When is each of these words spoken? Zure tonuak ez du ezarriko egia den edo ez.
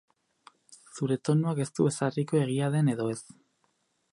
Zure 0.95 1.17
tonuak 1.29 1.61
ez 1.65 1.69
du 1.81 1.85
ezarriko 1.91 2.41
egia 2.47 2.71
den 2.77 2.91
edo 2.95 3.07
ez. 3.17 3.21